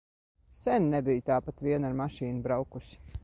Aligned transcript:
Sen 0.61 0.87
nebiju 0.93 1.23
tāpat 1.29 1.63
vien 1.67 1.87
ar 1.91 1.95
mašīnu 2.01 2.43
braukusi. 2.49 3.01